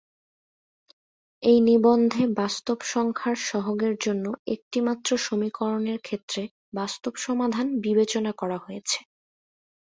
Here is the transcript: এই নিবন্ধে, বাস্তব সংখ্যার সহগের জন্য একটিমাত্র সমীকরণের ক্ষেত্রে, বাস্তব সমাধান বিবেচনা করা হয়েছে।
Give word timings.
এই 1.43 1.57
নিবন্ধে, 1.61 2.23
বাস্তব 2.35 2.77
সংখ্যার 2.85 3.37
সহগের 3.49 3.95
জন্য 4.01 4.25
একটিমাত্র 4.47 5.09
সমীকরণের 5.17 5.99
ক্ষেত্রে, 6.01 6.41
বাস্তব 6.73 7.13
সমাধান 7.17 7.67
বিবেচনা 7.81 8.31
করা 8.31 8.57
হয়েছে। 8.57 8.99